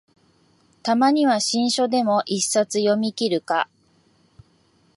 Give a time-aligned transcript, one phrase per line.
[0.81, 3.69] たまには新書でも一冊読みきるか